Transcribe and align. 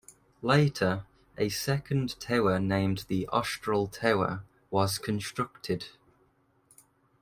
Later, 0.41 1.05
a 1.37 1.49
second 1.49 2.19
tower 2.19 2.57
named 2.59 3.05
the 3.07 3.27
"Austral 3.27 3.85
Tower" 3.85 4.43
was 4.71 4.97
constructed. 4.97 5.89